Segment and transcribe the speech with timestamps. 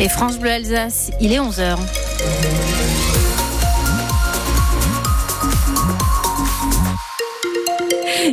[0.00, 1.76] Et France Bleu Alsace, il est 11h.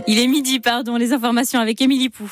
[0.07, 2.31] Il est midi, pardon, les informations avec Émilie Pou.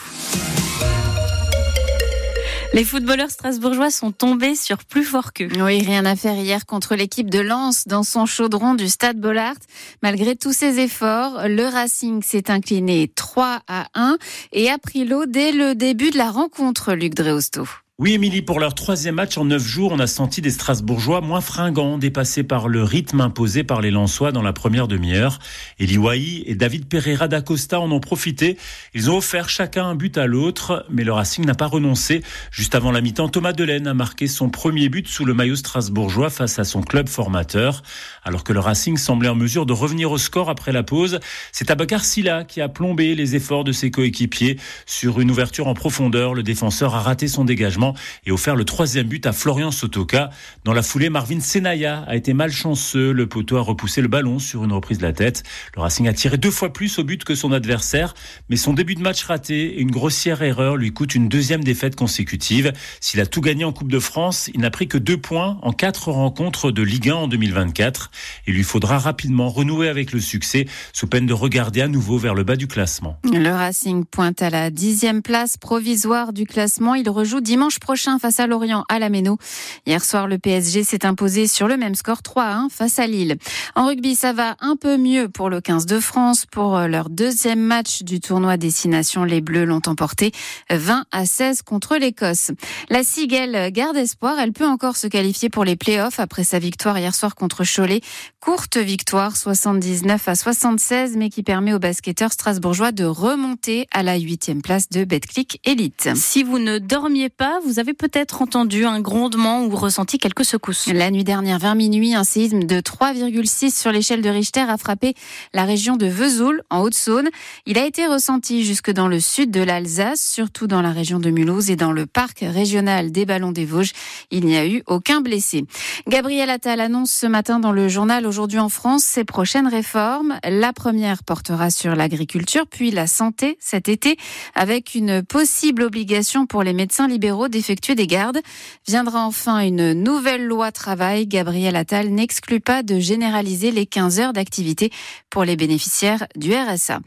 [2.74, 5.50] Les footballeurs strasbourgeois sont tombés sur plus fort qu'eux.
[5.60, 9.56] Oui, rien à faire hier contre l'équipe de Lens dans son chaudron du Stade Bollard.
[10.04, 14.18] Malgré tous ses efforts, le Racing s'est incliné 3 à 1
[14.52, 17.68] et a pris l'eau dès le début de la rencontre, Luc Dreosto.
[18.00, 21.42] Oui, Émilie, pour leur troisième match en neuf jours, on a senti des Strasbourgeois moins
[21.42, 25.38] fringants, dépassés par le rythme imposé par les Lensois dans la première demi-heure.
[25.78, 28.58] Eli Wahi et David Pereira d'Acosta en ont profité.
[28.96, 32.24] Ils ont offert chacun un but à l'autre, mais le Racing n'a pas renoncé.
[32.50, 36.32] Juste avant la mi-temps, Thomas Delaine a marqué son premier but sous le maillot strasbourgeois
[36.32, 37.84] face à son club formateur.
[38.24, 41.20] Alors que le Racing semblait en mesure de revenir au score après la pause,
[41.52, 44.58] c'est Abakar Silla qui a plombé les efforts de ses coéquipiers.
[44.88, 47.83] Sur une ouverture en profondeur, le défenseur a raté son dégagement
[48.26, 50.30] et offert le troisième but à Florian Sotoka.
[50.64, 53.12] Dans la foulée, Marvin Senaya a été malchanceux.
[53.12, 55.44] Le poteau a repoussé le ballon sur une reprise de la tête.
[55.76, 58.14] Le Racing a tiré deux fois plus au but que son adversaire,
[58.50, 61.96] mais son début de match raté et une grossière erreur lui coûte une deuxième défaite
[61.96, 62.74] consécutive.
[63.00, 65.72] S'il a tout gagné en Coupe de France, il n'a pris que deux points en
[65.72, 68.12] quatre rencontres de Ligue 1 en 2024.
[68.48, 72.36] Il lui faudra rapidement renouer avec le succès, sous peine de regarder à nouveau vers
[72.36, 73.18] le bas du classement.
[73.24, 76.96] Le Racing pointe à la dixième place provisoire du classement.
[76.96, 79.38] Il rejoue dimanche prochain face à Lorient à la Méno.
[79.86, 83.38] Hier soir, le PSG s'est imposé sur le même score 3 1 face à Lille.
[83.76, 86.46] En rugby, ça va un peu mieux pour le 15 de France.
[86.46, 90.32] Pour leur deuxième match du tournoi Destination, les Bleus l'ont emporté
[90.70, 92.52] 20 à 16 contre l'Écosse.
[92.90, 94.40] La Cigale garde espoir.
[94.40, 98.02] Elle peut encore se qualifier pour les playoffs après sa victoire hier soir contre Cholet.
[98.40, 104.18] Courte victoire, 79 à 76, mais qui permet aux basketteurs strasbourgeois de remonter à la
[104.18, 106.10] huitième place de Betclic Elite.
[106.16, 110.88] Si vous ne dormiez pas, vous avez peut-être entendu un grondement ou ressenti quelques secousses.
[110.88, 115.14] La nuit dernière, vers minuit, un séisme de 3,6 sur l'échelle de Richter a frappé
[115.54, 117.30] la région de Vesoul, en Haute-Saône.
[117.66, 121.30] Il a été ressenti jusque dans le sud de l'Alsace, surtout dans la région de
[121.30, 123.94] Mulhouse et dans le parc régional des Ballons des Vosges.
[124.32, 125.66] Il n'y a eu aucun blessé.
[126.08, 130.38] Gabriel Attal annonce ce matin dans le journal aujourd'hui en France ses prochaines réformes.
[130.44, 134.18] La première portera sur l'agriculture, puis la santé cet été,
[134.56, 138.40] avec une possible obligation pour les médecins libéraux d'effectuer des gardes.
[138.88, 141.28] Viendra enfin une nouvelle loi travail.
[141.28, 144.92] Gabriel Attal n'exclut pas de généraliser les 15 heures d'activité
[145.30, 147.00] pour les bénéficiaires du RSA.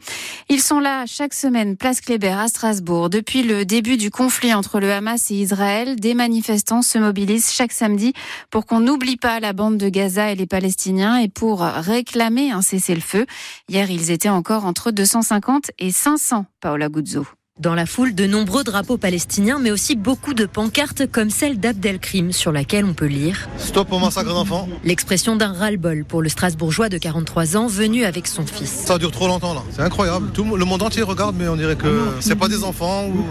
[0.49, 3.09] Ils sont là chaque semaine, place Kléber à Strasbourg.
[3.09, 7.71] Depuis le début du conflit entre le Hamas et Israël, des manifestants se mobilisent chaque
[7.71, 8.13] samedi
[8.49, 12.61] pour qu'on n'oublie pas la bande de Gaza et les Palestiniens et pour réclamer un
[12.61, 13.25] cessez-le-feu.
[13.69, 17.25] Hier, ils étaient encore entre 250 et 500, Paola Guzzo.
[17.59, 22.31] Dans la foule, de nombreux drapeaux palestiniens, mais aussi beaucoup de pancartes comme celle d'Abdelkrim,
[22.31, 24.69] sur laquelle on peut lire Stop au massacre d'enfants.
[24.83, 28.69] L'expression d'un ras-le-bol pour le Strasbourgeois de 43 ans venu avec son fils.
[28.69, 30.29] Ça dure trop longtemps là, c'est incroyable.
[30.35, 33.25] Tout le monde entier regarde, mais on dirait que c'est pas des enfants ou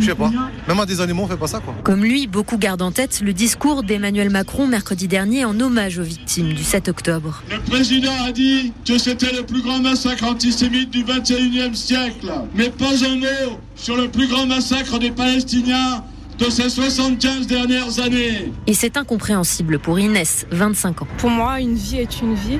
[0.00, 0.32] je sais pas.
[0.66, 1.72] Même à des animaux, on fait pas ça quoi.
[1.84, 6.02] Comme lui, beaucoup gardent en tête le discours d'Emmanuel Macron mercredi dernier en hommage aux
[6.02, 7.44] victimes du 7 octobre.
[7.48, 12.70] Le président a dit que c'était le plus grand massacre antisémite du 21e siècle, mais
[12.70, 16.04] pas un mot sur le plus grand massacre des Palestiniens
[16.38, 18.52] de ces 75 dernières années.
[18.66, 21.08] Et c'est incompréhensible pour Inès, 25 ans.
[21.18, 22.58] Pour moi, une vie est une vie.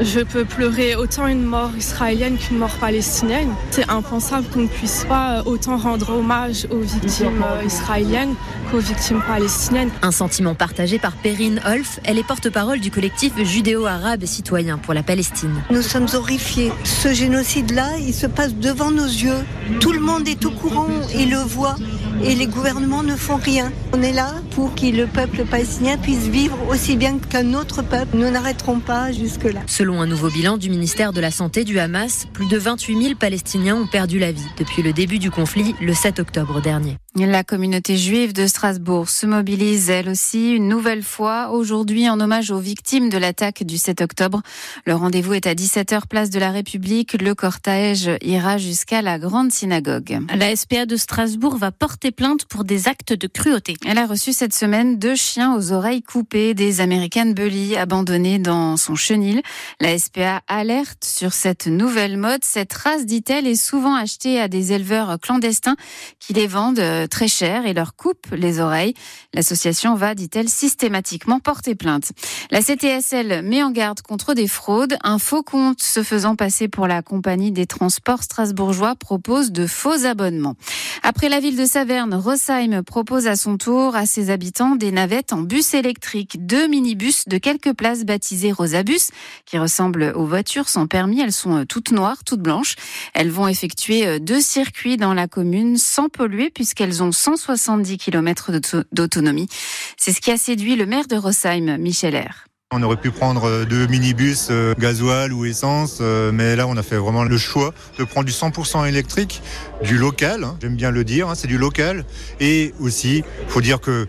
[0.00, 3.50] Je peux pleurer autant une mort israélienne qu'une mort palestinienne.
[3.70, 8.34] C'est impensable qu'on ne puisse pas autant rendre hommage aux victimes israéliennes
[8.70, 9.90] qu'aux victimes palestiniennes.
[10.00, 12.00] Un sentiment partagé par Perrine Holf.
[12.04, 15.62] Elle est porte-parole du collectif judéo-arabe citoyen pour la Palestine.
[15.70, 16.72] Nous sommes horrifiés.
[16.84, 19.44] Ce génocide-là, il se passe devant nos yeux.
[19.80, 21.76] Tout le monde est au courant et le voit.
[22.22, 23.72] Et les gouvernements ne font rien.
[23.92, 28.16] On est là pour que le peuple palestinien puisse vivre aussi bien qu'un autre peuple.
[28.16, 29.60] Nous n'arrêterons pas jusque-là.
[29.66, 33.14] Selon un nouveau bilan du ministère de la Santé du Hamas, plus de 28 000
[33.18, 36.98] Palestiniens ont perdu la vie depuis le début du conflit le 7 octobre dernier.
[37.16, 42.52] La communauté juive de Strasbourg se mobilise elle aussi une nouvelle fois aujourd'hui en hommage
[42.52, 44.42] aux victimes de l'attaque du 7 octobre.
[44.86, 47.20] Le rendez-vous est à 17h place de la République.
[47.20, 50.20] Le cortège ira jusqu'à la grande synagogue.
[50.32, 53.74] La SPA de Strasbourg va porter plainte pour des actes de cruauté.
[53.84, 58.76] Elle a reçu cette semaine deux chiens aux oreilles coupées, des American Bully abandonnés dans
[58.76, 59.42] son chenil.
[59.80, 62.44] La SPA alerte sur cette nouvelle mode.
[62.44, 65.76] Cette race, dit-elle, est souvent achetée à des éleveurs clandestins
[66.20, 68.94] qui les vendent euh, très cher et leur coupe les oreilles.
[69.34, 72.12] L'association va, dit-elle, systématiquement porter plainte.
[72.50, 74.96] La CTSL met en garde contre des fraudes.
[75.02, 80.04] Un faux compte se faisant passer pour la compagnie des transports strasbourgeois propose de faux
[80.04, 80.56] abonnements.
[81.02, 85.32] Après la ville de Saverne, Rossheim propose à son tour à ses habitants des navettes
[85.32, 86.46] en bus électrique.
[86.46, 89.10] Deux minibus de quelques places baptisées Rosabus,
[89.46, 91.20] qui ressemblent aux voitures sans permis.
[91.20, 92.76] Elles sont toutes noires, toutes blanches.
[93.14, 98.50] Elles vont effectuer deux circuits dans la commune sans polluer puisqu'elles ont 170 km
[98.92, 99.48] d'autonomie.
[99.96, 102.46] C'est ce qui a séduit le maire de Rossheim, Michel R.
[102.72, 106.84] On aurait pu prendre deux minibus euh, gasoil ou essence, euh, mais là on a
[106.84, 109.42] fait vraiment le choix de prendre du 100% électrique,
[109.82, 112.04] du local, hein, j'aime bien le dire, hein, c'est du local,
[112.38, 114.06] et aussi, faut dire que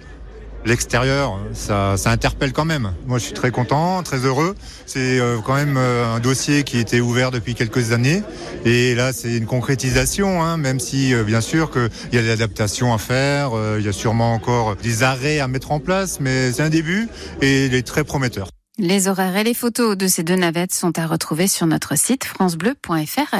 [0.66, 2.94] l'extérieur, ça, ça, interpelle quand même.
[3.08, 4.56] Moi, je suis très content, très heureux.
[4.86, 8.24] C'est euh, quand même un dossier qui était ouvert depuis quelques années.
[8.66, 12.94] Et là, c'est une concrétisation, hein, même si, bien sûr, qu'il y a des adaptations
[12.94, 13.52] à faire.
[13.78, 17.08] il y a sûrement encore des arrêts à mettre en place, mais c'est un début
[17.42, 18.50] et il est très prometteur.
[18.78, 22.24] Les horaires et les photos de ces deux navettes sont à retrouver sur notre site
[22.24, 23.36] francebleu.fr.